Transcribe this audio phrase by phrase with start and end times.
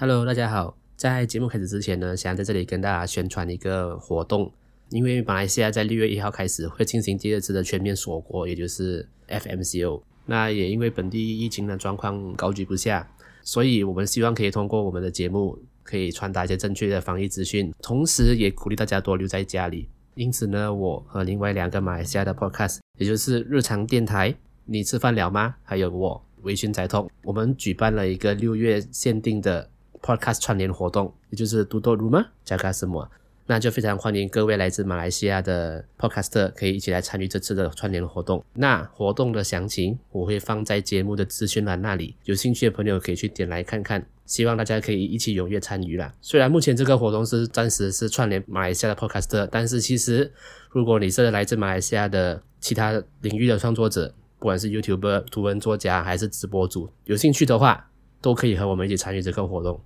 [0.00, 0.78] Hello，大家好。
[0.96, 4.50] 在节目开始之前呢，想要在这里跟大家宣传一个活动，
[4.88, 10.00] 因为马来西亚在六月一号开始会进行第二次的全面锁国，也就是 FMCO。
[10.24, 13.06] 那也因为本地疫情的状况高居不下，
[13.42, 19.86] 所以我们希望可以通过我们的节目，可以传达一些正确的防疫资讯，同时也鼓励大家多留在家里。
[20.14, 25.56] 因此呢，我和另外两个马来西亚的 Podcast，也就是日常电台，你吃饭了吗？
[25.62, 29.68] 还有我微醺宅通我们举办了一个六月限定的。
[30.02, 33.08] Podcast 串联活动，也就是 Duduk Rumah Jaga Semua，
[33.46, 38.44] 那就非常欢迎各位来自马来西亚的 Podcaster 可以一起来参与这次的串联活动。
[38.54, 44.06] 那活动的详情我会放在节目的资讯栏那里，有兴趣的朋友可以去点来看看。
[44.26, 46.14] 希望大家可以一起踊跃参与啦。
[46.20, 50.32] 虽然目前这个活动是暂时是串联马来西亚的 Podcaster，但是其实
[50.70, 57.89] 如果你是来自马来西亚的其他领域的创作者，不管是 YouTuber、图文作家还是直播主，有兴趣的话，
[58.20, 59.80] 都可以和我们一起参与这个活动。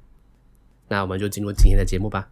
[0.89, 2.29] 那我们就进入今天的节目吧。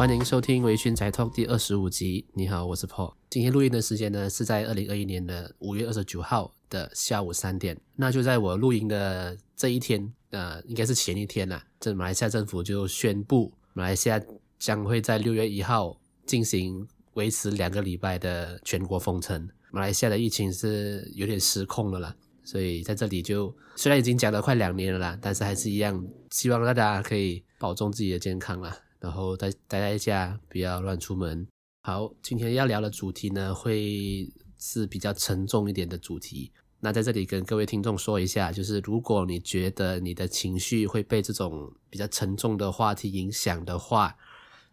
[0.00, 2.24] 欢迎收听《微醺宅 Talk》第二十五集。
[2.32, 3.12] 你好，我是 Paul。
[3.28, 7.78] 今天录音的时间呢是在二零二一年的五月二十九号的下午三点。
[7.96, 14.18] 那就在我录音的这一天，呃，应该是前一天呐，这马来西亚政府就宣布马来西亚。
[14.58, 19.50] 将会在六月一号进行维持两个礼拜的全国封城。
[19.70, 31.46] 马来西亚的疫情是有点失控了啦，所以在这里就虽然已经讲了快两年了啦，但是还是一样，希望大家可以保重自己的健康啦，然后待待在家，不要乱出门。
[31.82, 36.52] 好，今天要聊的主题呢，会是比较沉重一点的主题。
[36.80, 44.16] 那在这里跟各位听众说一下，就是如果你觉得你的情绪会被这种比较沉重的话题影响的话，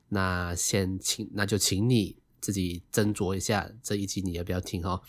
[0.10, 5.02] 那先请，那就请你自己斟酌一下这一集你要不要听哦。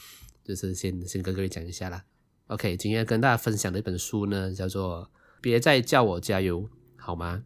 [0.44, 2.04] 就是先先跟各位讲一下啦。
[2.47, 5.04] OK，今天跟大家分享的一本书呢，叫做
[5.41, 6.62] 《别再叫我加油》，
[6.97, 7.42] 好吗？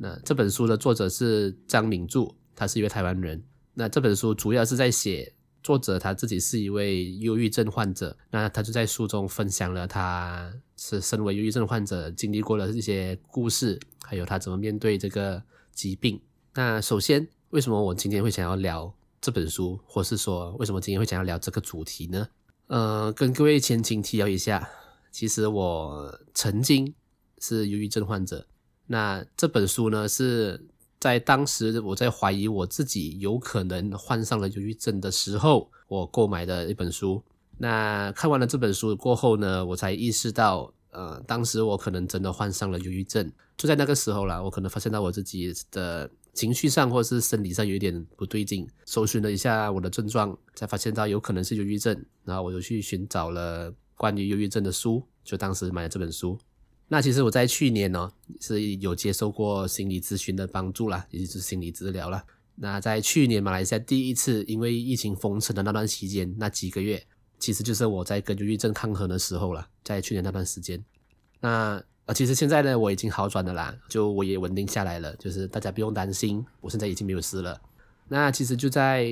[0.00, 3.42] 那这本书的作者是张敏柱，他是一位台湾人。
[3.74, 15.42] 那这本书主要是在写作者他自己是一位忧郁症患者，那他就在书中分享了他是身为忧郁症患者经历过的一些故事，还有他怎么面对这个
[15.72, 16.20] 疾病。
[16.54, 22.28] 那首先，为什么我今天会想要聊这本书，或是说为什么今天会想要聊这个主题呢？
[22.68, 24.68] 呃，跟各位前情提要一下，
[25.10, 26.94] 其实我曾经
[27.40, 28.46] 是忧郁症患者。
[28.88, 30.66] 那这本书呢，是
[30.98, 37.22] 在当时我在怀疑我自己有可能患上了忧郁症的时候，我购买的一本书。
[37.58, 43.30] 那看完了这本书过后呢，我才意识到，呃，当时我可能真的患上了忧郁症。
[43.56, 46.10] 就在那个时候啦，我可能发现到我自己的。
[46.34, 56.38] 情绪上或是生理上有一点不对劲，搜寻了一下我的症状，才发现到有可能是忧郁症，然后我就去寻找了关于忧郁症的书，就当时买了这本书。
[56.88, 58.10] 那其实我在去年呢、
[58.40, 62.24] 是有接受过心理咨询的帮助啦，也就是心理治疗啦。
[62.56, 67.06] 那在去年马来西亚第一次因为疫情封城的那段期间，那几个月，
[67.38, 70.84] 其实就是我在跟忧郁症抗衡的时候了，在去年那段时间，
[71.40, 71.82] 那。
[72.08, 77.60] 啊，其实现在呢，我已经好转了啦，就我也稳定下来了，就是大家不用担心，我现在已经没有事了。
[78.08, 79.06] 那其实就在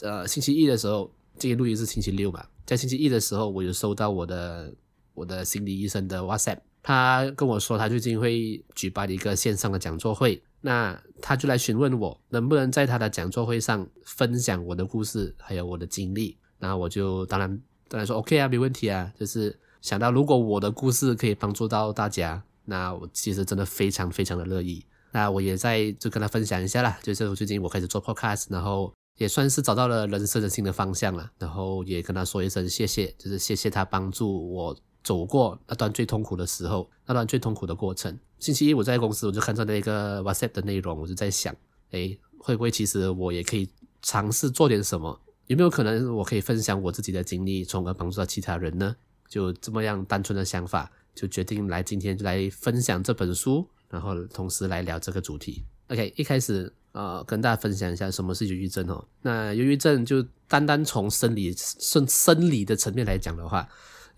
[0.00, 4.74] 呃星期一的时候，这个录音是星期六嘛，在星期一的时候，我有收到我的
[5.14, 19.58] 我的心理医生的 WhatsApp，他跟我说他最近会举办一个线上的讲座会，那他就来询问我能不能在他的讲座会上分享我的故事还有我的经历，那我就当然当然说 OK 啊，没问题啊，就是。
[19.82, 24.86] 想到如果我的故事可以帮助到大家，那我其实真的非常非常的乐意。
[25.10, 31.28] 那我也在就跟他分享一下啦，就是最近我开始做 podcast，然后也算是找到了人生的新的方向了。
[31.36, 38.18] 然后也跟他说一声谢谢，就是谢谢他帮助我走过那段最痛苦的时候，那段最痛苦的过程。
[38.38, 41.54] 星期一我在公司，我就看到那个 WhatsApp 的内容，我就在想，
[41.90, 43.68] 诶，会不会其实我也可以
[44.02, 45.20] 尝试做点什么？
[45.46, 48.96] 有没有可能我可以分享我自己的经历，从而帮助到其他人呢？
[49.28, 55.62] 就这么样单纯的想法，就决定来今天来分享这本书，然后同时来聊这个主题。
[55.88, 59.04] OK，一开始呃跟大家分享一下什么是忧郁症哦。
[59.22, 63.68] 那忧郁症就单单从生理生生理的层面来讲的话，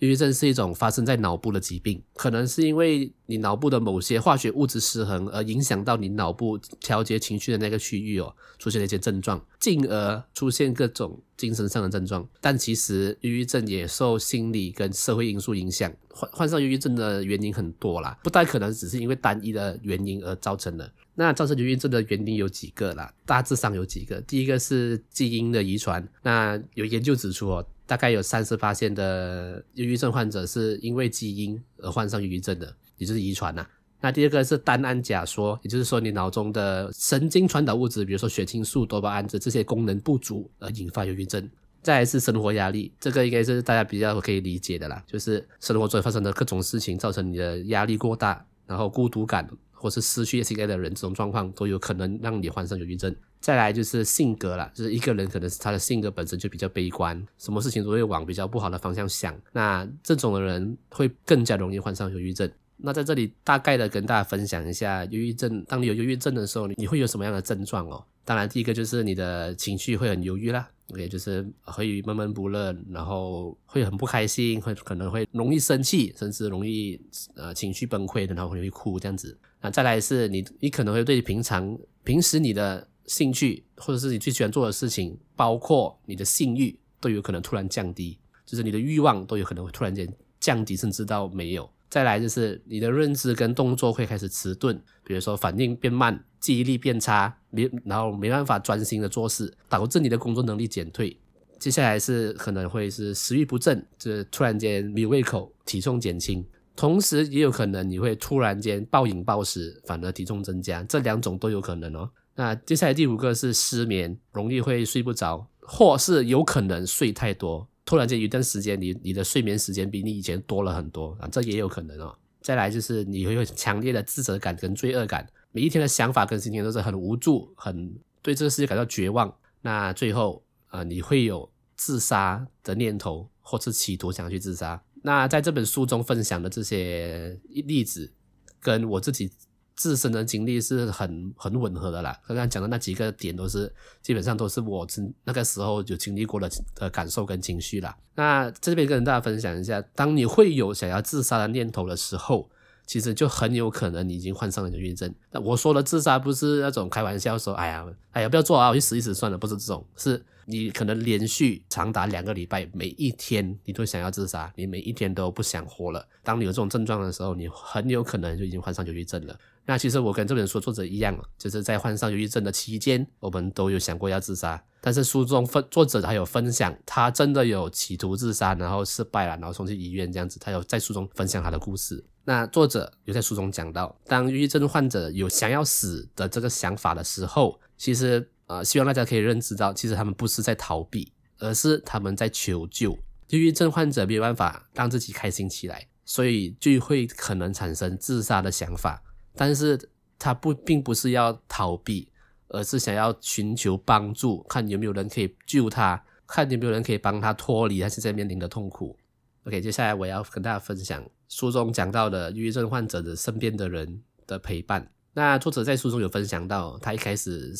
[0.04, 12.28] 抑郁症是一种发生在脑部的疾病，可能是因为你脑部的某些化学物质失衡而影响到你脑部调节情绪的那个区域哦，出现了一些症状，进而出现各种精神上的症状。
[12.42, 20.92] 但其实抑郁症也受心理跟社会因素影响，患患上抑郁症的原因很多啦，不太可能只是因为单一的原因而造成的。
[21.14, 23.10] 那造成抑郁症的原因有几个啦？
[23.24, 24.20] 大致上有几个。
[24.22, 26.06] 第一个是基因的遗传。
[26.22, 33.66] 那有研究指出哦，大概有三十八%的忧郁症患者是因为基因而患上忧郁症的，也就是遗传呐。
[34.00, 41.48] 那第二个是单胺假说，也就是说你脑中的神经传导物质，比如说血清素、多巴胺这这些功能不足而引发忧郁症。
[41.82, 49.48] 再来是生活压力，这个应该是大家比较可以理解的啦，就是生活中发生的各种事情造成你的压力过大，然后孤独感。
[49.76, 53.14] 或是失去心爱的人，这种状况都有可能让你患上忧郁症。
[53.44, 59.38] 再来就是性格啦，就是一个人可能是他的性格本身就比较悲观，什么事情都会往比较不好的方向想。
[59.52, 62.50] 那这种的人会更加容易患上忧郁症。
[62.78, 68.02] 那在这里大概的跟大家分享一下，忧郁症，当你有忧郁症的时候，你会有什么样的症状哦？
[68.24, 70.66] 当然，第一个就是你的情绪会很忧郁啦。
[70.96, 76.98] 也就是会闷闷不乐，然后会很不开心，会可能会容易生气，甚至容易
[77.36, 79.36] 呃情绪崩溃，然后会哭这样子。
[79.60, 90.08] 那再来是你，你可能会对平常平时你的兴趣或者是你最喜欢做的事情，包括你的性欲，都有可能突然降低，就是你的欲望都有可能会突然间
[90.40, 91.68] 降低，甚至到没有。
[91.90, 101.16] 再来就是你的认知跟动作会开始迟钝，比如说反应变慢，记忆力变差，没然后没办法专心的做事，导致你的工作能力减退。
[101.60, 112.10] 接下来是可能会是食欲不振，就是突然间没有胃口，体重减轻，同时也有可能你会突然间暴饮暴食，反而体重增加，这两种都有可能哦。
[112.36, 117.68] 那接下来第五个是失眠，容易会睡不着，或是有可能睡太多。
[117.84, 122.16] 突然间一段时间，你你的睡眠时间比你以前多了很多啊，这也有可能哦。
[122.40, 129.32] 再来就是你会有强烈的自责感跟罪恶感，每一天的想法跟心情都是很无助，很对这个世界感到绝望。
[129.62, 134.82] 那最后啊、你会有自杀的念头，或是企图想去自杀。
[135.02, 138.12] 那在这本书中分享的这些例子，
[138.58, 139.30] 跟我自己。
[139.76, 143.72] 自身的经历是很很吻合的啦，刚刚讲的那几个点都是
[144.02, 144.86] 基本上都是我
[145.24, 147.96] 那个时候有经历过的的感受跟情绪啦。
[148.14, 152.48] 那这边跟大家分享一下，当你会有想要自杀的念头的时候，
[152.86, 155.12] 其实就很有可能你已经患上了忧郁症。
[155.30, 166.06] 那我说的自杀不是那种开玩笑说，哎呀，哎呀，不要做啊，我去死一死算了，不是这种，是你可能连续长达两个礼拜，每一天你都想要自杀，你每一天都不想活了。
[166.22, 169.38] 当你有这种症状的时候，你很有可能就已经患上忧郁症了。
[169.66, 174.62] 那其实我跟这本书作者一样，就是在患上忧郁症的期间，我们都有想过要自杀。
[174.82, 180.38] 但是书中分作者还有分享，他真的有企图自杀，然后失败了，然后送去医院这样子。
[180.38, 182.04] 他有在书中分享他的故事。
[182.24, 192.98] 那作者有在书中讲到，当抑郁症患者有想要死的这个想法的时候，其实呃，希望大家可以认知到，其实他们不是在逃避，而是他们在求救。
[193.28, 199.02] 抑郁症患者没有办法让自己开心起来，所以就会可能产生自杀的想法。
[199.34, 202.10] 但是他不并不是要逃避，
[202.48, 208.96] 而是想要寻求帮助，看有没有人可以救他，看有没有人可以帮他脱离他现在面临的痛苦。
[209.44, 214.88] OK，接下来我要跟大家分享书中讲到的抑郁症患者的身边的人的陪伴。
[215.14, 217.52] 那作者在书中有分享到，他一开始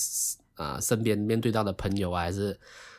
[0.55, 2.57] 啊、身边面对到的朋友啊，还是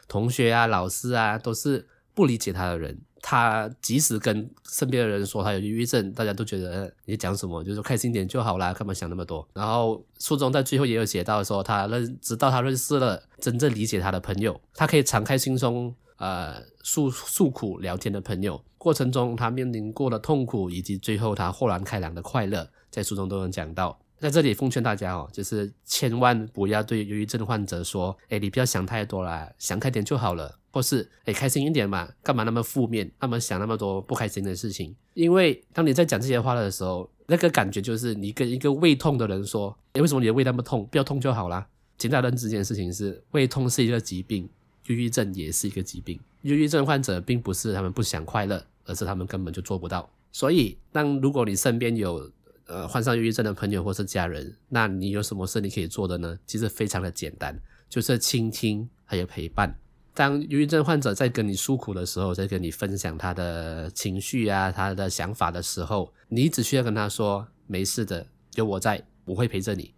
[0.10, 3.00] 同学啊、老师啊，都是不理解他的人。
[3.22, 9.48] 他即使跟身边的人说他有抑郁症，大家都觉得你讲什么，就是开心点就好啦，干嘛想那么多？
[9.54, 24.00] 然后书中在最后也有写到说，他认直到他认识了真正理解他的朋友，他可以敞开心胸，呃，诉诉苦聊天的朋友，过程中他面临过的痛苦，以及最后他豁然开朗的快乐，在书中都能讲到。
[24.18, 30.58] 在这里奉劝大家哦，就是千万不要对忧郁症患者说，哎，你不要想太多啦，想开点就好了。
[30.72, 34.94] 或是诶，开心一点嘛，干嘛那么负面，那么想那么多不开心的事情？
[35.14, 40.86] 因为当你在讲这些话的时候，那个感觉就是你跟一个胃痛的人说，诶，为什么你的胃那么痛？
[40.88, 41.66] 不要痛就好啦。
[41.98, 44.50] 请大家认知这件事情是，胃痛是一个疾病，
[44.86, 46.20] 忧郁症也是一个疾病。
[46.42, 50.10] 忧郁症患者并不是他们不想快乐，而是他们根本就做不到。
[50.32, 52.32] 所以，当如果你身边有
[52.68, 56.38] 呃患上忧郁症的朋友或是家人，那你有什么事你可以做的呢？
[56.46, 59.76] 其实非常的简单，就是倾听还有陪伴。
[60.14, 69.94] 当忧郁症患者在跟你诉苦的时候，在跟你分享他的情绪啊，他的想法的时候，你只需要跟他说：“没事的，有我在，我会陪着你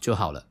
[0.00, 0.46] 就好了。”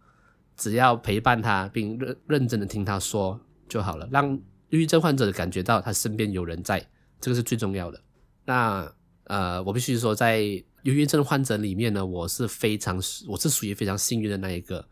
[0.58, 4.34] 只要陪伴他，并认认真的听他说就好了，让
[4.70, 6.86] 抑郁症患者感觉到他身边有人在，
[7.22, 8.02] 这个是最重要的。
[8.46, 8.92] 那
[9.26, 12.98] 呃，我必须说，在忧郁症患者里面呢，我是非常，
[13.28, 14.88] 我是属于非常幸运的那一个，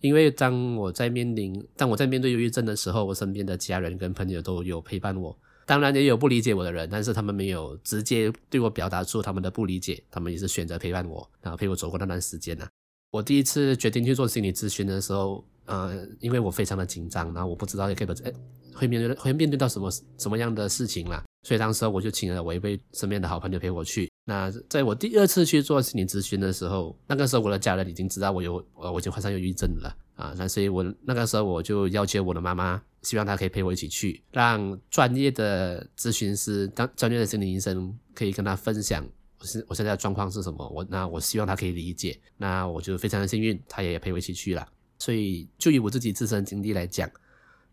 [0.00, 5.36] 因为当我在面临，当我在面对忧郁症的时候，我身边的家人跟朋友都有陪伴我。
[5.66, 12.66] 当然也有不理解我的人，但是他们没有直接对我表达出他们的不理解，他们也是选择陪伴我，然后陪我走过那段时间呢。
[13.12, 18.34] 我第一次决定去做心理咨询的时候，呃，因为我非常的紧张，然后我不知道也可以诶
[18.74, 24.10] 会面对会面对到什么什么样的事情啦，所以当时我就请了我一位身边的好朋友陪我去。
[24.26, 32.80] 那在我第二次去做心理咨询的时候，那个时候我的家人已经知道我有我已经患上忧郁症了啊，那所以我那个时候我就要求我的妈妈。
[33.02, 39.02] 希望她可以陪我一起去，让专业的咨询师、当专业的心理医生可以跟他分享
[39.38, 40.68] 我现我现在的状况是什么。
[40.68, 42.20] 我那我希望他可以理解。
[42.36, 44.68] 那我就非常的幸运，他也陪我一起去了。
[45.00, 47.10] 所以就以我自己自身经历来讲，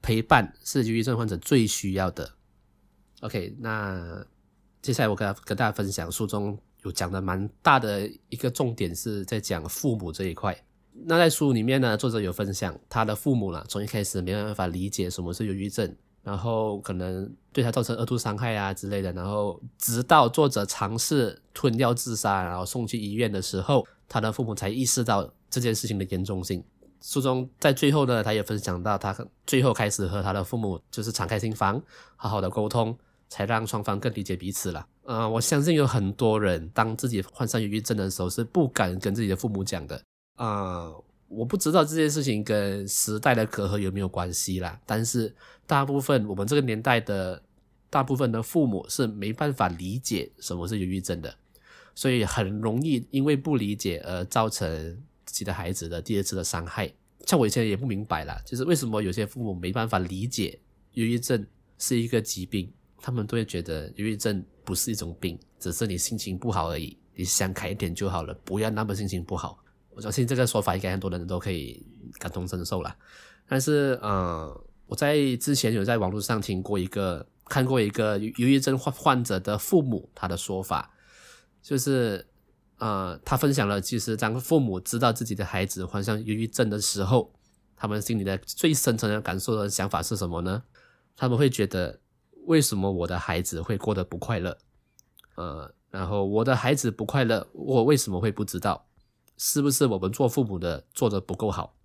[0.01, 2.31] 陪伴是忧郁症患者最需要的。
[3.19, 4.25] OK，那
[4.81, 10.57] 接下来我跟跟大家分享书中有讲的蛮大的一个重点是在讲父母这一块。
[10.93, 26.63] 那在书里面呢，作者有分享他的父母啦，从一开始没办法理解什么是忧郁症，然后可能对他造成二度伤害啊之类的，然后直到作者尝试吞药自杀，然后送去医院的时候，他的父母才意识到这件事情的严重性。
[27.07, 31.81] 书中在最后呢，他也分享到他最后开始和他的父母就是敞开心房，
[32.17, 32.97] 好好的沟通，
[33.29, 34.81] 才让双方更理解彼此了。
[35.05, 40.03] 啊、呃，我相信有很多人当自己患上忧郁症的时候是不敢跟自己的父母讲的。
[40.35, 40.91] 啊、
[41.29, 44.77] 我不知道这件事情跟时代的隔阂有没有关系啦。
[44.85, 45.33] 但是
[45.65, 47.41] 大部分我们这个年代的
[47.89, 51.33] 大部分的父母是没办法理解什么是忧郁症的，
[51.95, 56.91] 所以很容易因为不理解而造成自己的孩子的第二次的伤害。
[57.27, 60.57] 像我以前也不明白啦，就是为什么有些父母没办法理解
[60.93, 61.45] 忧郁症
[61.77, 69.61] 是一个疾病，他们都会觉得忧郁症不是一种病，只是你心情不好而已，你想开一点就好了，不要那么心情不好。
[69.89, 71.85] 我相信这个说法应该很多人都可以
[72.17, 72.95] 感同身受啦。
[73.47, 80.93] 但是，呃，我在之前有在网络上听过一个、看过一个忧郁症患患者的父母他的说法，
[81.61, 82.25] 就是，
[82.77, 87.33] 呃，他分享了，其实当父母知道自己的孩子患上忧郁症的时候，
[87.75, 90.63] 他们心里的最深层的感受和想法是什么呢？
[91.15, 91.99] 他们会觉得，
[92.45, 94.57] 为什么我的孩子会过得不快乐？
[95.35, 98.85] 呃，然后我的孩子不快乐，我为什么会不知道？
[99.37, 101.75] 是不是我们做父母的做得不够好？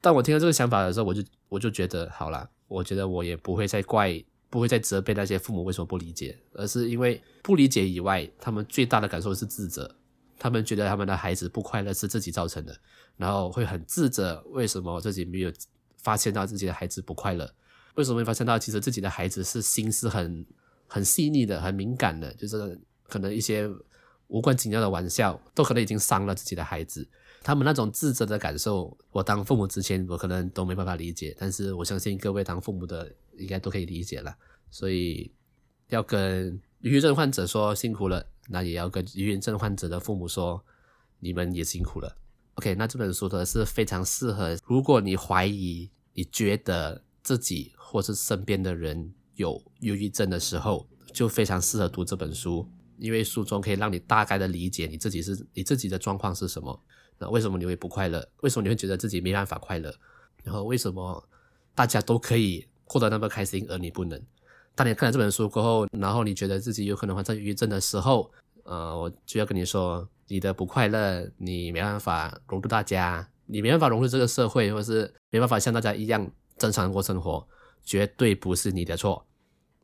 [0.00, 9.94] 当我听到这个想法的时候，我就我就觉得好了，我觉得我也不会再怪，不会再责备那些父母为什么不理解，而是因为不理解以外，他们最大的感受是自责，
[10.40, 12.76] 他们觉得他们的孩子不快乐是自己造成的，
[13.16, 15.52] 然后会很自责，为什么自己没有
[15.98, 17.48] 发现到自己的孩子不快乐？
[17.94, 20.44] 为什么会发现到其实自己的孩子是心思很
[20.88, 23.70] 很细腻的，很敏感的，就是可能一些。
[24.32, 27.04] 无关紧要的玩笑都可能已经伤了自己的孩子，
[27.42, 34.32] 他们那种自责的感受，我当父母之前我可能都没办法理解，但是我相信各位当父母的应该都可以理解了。
[34.70, 35.34] 所以
[35.88, 40.64] 要跟抑郁症患者说辛苦了，那也要跟抑郁症患者的父母说
[41.18, 42.16] 你们也辛苦了。
[42.54, 52.66] OK，那这本书呢是非常适合，如果你怀疑你觉得自己或是身边的人有忧郁症的时候，就非常适合读这本书。
[52.96, 56.82] 因为书中可以让你大概的理解你自己是你自己的状况是什么，
[57.18, 58.26] 那为什么你会不快乐？
[58.40, 59.94] 为什么你会觉得自己没办法快乐？
[60.44, 61.28] 然后为什么
[61.74, 64.22] 大家都可以过得那么开心，而你不能？
[64.74, 68.30] 当你看了这本书过后，然后你觉得自己有可能患上抑郁症的时候，
[68.64, 77.46] 呃，我就要跟你说，你的不快乐，你没办法融入大家，你没办法融入这个社会，或是没办法像大家一样正常过生活，
[77.84, 79.26] 绝对不是你的错，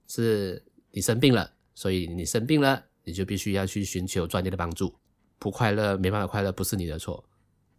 [0.07, 2.85] 是你生病了，所以你生病了。
[3.09, 4.93] 你就必须要去寻求专业的帮助。
[5.39, 7.25] 不快乐，没办法快乐，不是你的错。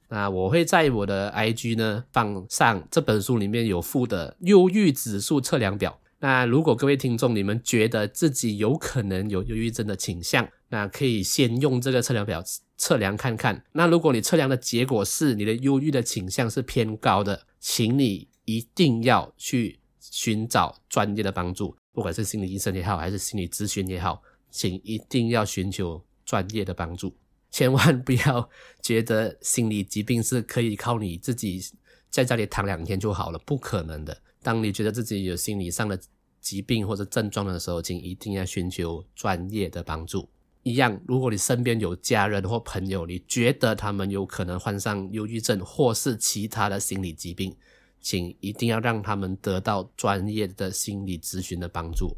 [0.08, 6.00] 那我会在我的 IG 呢放上这本书里面有附的忧郁指数测量表。
[6.20, 12.44] 那如果各位听众你们觉得自己有可能有忧郁症的倾向，那可以先用这个测量表
[12.76, 13.64] 测量看看。
[13.74, 24.22] 那如果你测量的结果是你的忧郁的倾向是偏高的，请你一定要去寻找专业的帮助，不管是心理医生也好，还是心理咨询也好。
[24.50, 27.14] 请一定要寻求专业的帮助，
[27.50, 28.50] 千万 不要
[28.82, 31.62] 觉得心理疾病是可以靠你自己
[32.10, 34.22] 在家里躺两天就好了，不可能的。
[34.44, 36.00] 当你觉得自己有心理上的
[36.40, 40.30] 疾病或者症状的时候，请一定要寻求专业的帮助。
[40.64, 47.56] 一样，如果你身边有家人或朋友，你觉得他们有可能患上忧郁症或是其他的心理疾病，
[48.02, 52.16] 请一定要让他们得到专业的心理咨询的帮助。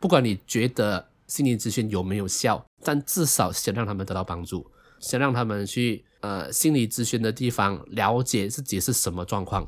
[0.00, 1.11] 不管你觉得。
[1.32, 4.70] 心理咨询有没有效，但至少先让他们得到帮助，
[5.00, 9.66] 先让他们去呃心理咨询的地方了解自己是什么状况。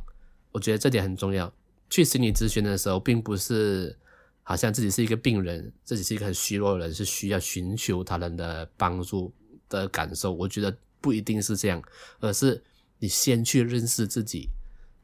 [0.52, 1.50] 我觉得这点很重要。
[1.88, 3.98] 去心理咨询的时候，并不是
[4.42, 9.32] 好像自己是一个病人，自己是一个很虚弱的人，是需要寻求他人的帮助
[9.70, 10.34] 的感受。
[10.34, 11.82] 我觉得不一定是这样，
[12.20, 12.62] 而是
[12.98, 14.50] 你先去认识自己，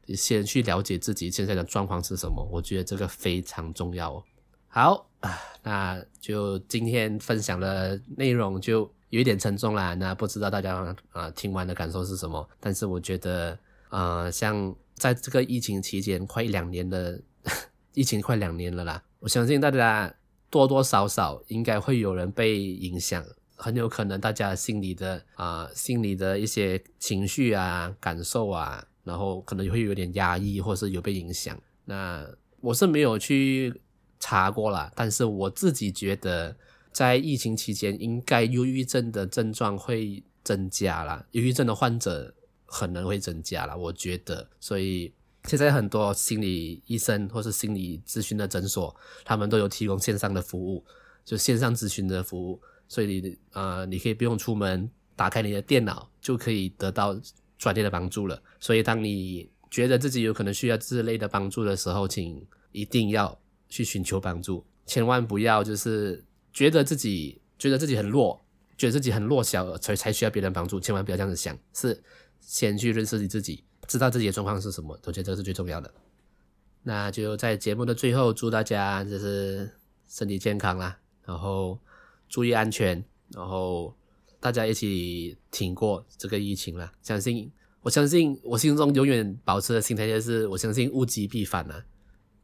[0.05, 2.47] 你先去了解自己现在的状况是什么。
[2.51, 4.23] 我觉得这个非常重要。
[4.71, 9.93] 好啊，那就今天分享的内容就有一点沉重啦。
[9.93, 12.49] 那不知道大家啊、听完的感受是什么？
[12.59, 13.59] 但是我觉得，
[13.89, 14.75] 呃，像。
[14.93, 17.19] 在这个疫情期间，快两年了，
[17.95, 19.03] 疫情快两年了啦。
[19.17, 20.13] 我相信大家
[20.47, 23.25] 多多少少应该会有人被影响，
[23.55, 31.59] 很有可能大家心里的啊、心里的一些情绪啊、感受啊，然后可能会有点压抑，或是有被影响。
[31.85, 32.23] 那
[32.59, 33.81] 我是没有去
[34.21, 36.55] 查过啦，但是我自己觉得，
[36.93, 42.33] 在疫情期间，应该忧郁症的症状会增加啦，忧郁症的患者。
[42.73, 45.13] 可能会增加了，我觉得，所以
[45.43, 50.81] 现在很多心理医生或是心理咨询的诊所，他们都有提供线上的服务，
[51.25, 57.19] 就线上咨询的服务，所以你呃，你可以不用出门，打开你的电脑就可以得到
[57.57, 58.41] 专业的帮助了。
[58.57, 63.37] 所以当你觉得自己有可能需要这类的帮助的时候，请一定要
[63.71, 66.23] 去寻求帮助，千万不要就是
[66.53, 68.39] 觉得自己觉得自己很弱，
[68.77, 72.03] 觉得自己很弱小才才需要别人帮助，千万不要这样子想，是。
[72.43, 75.93] 先去认识你自己，知道自己的状况是什么，我觉得这是最重要的。
[76.81, 79.69] 那就在节目的最后，祝大家就是
[80.07, 81.77] 身体健康啦，然后
[82.27, 83.95] 注意安全，然后
[84.39, 86.91] 大家一起挺过这个疫情啦。
[87.03, 87.51] 相信，
[87.81, 91.85] 我相信我心中永远保持的心态就是，我相信物极必反啊。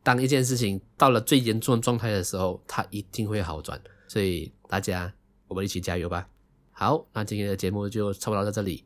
[0.08, 3.78] 当一件事情到了最严重的状态的时候，它一定会好转。
[4.08, 5.12] 所以大家，
[5.50, 6.26] 我们一起加油吧。
[6.72, 8.86] 好，那今天的节目就差不多到这里。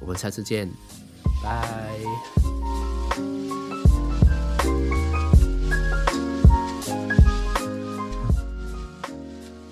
[0.00, 0.66] 我们下次见，
[1.44, 2.65] 拜。